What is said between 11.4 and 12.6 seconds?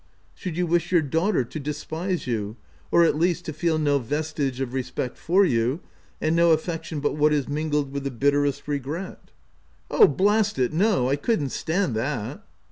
stand that."